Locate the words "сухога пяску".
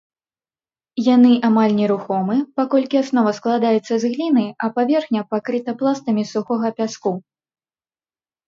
6.33-7.11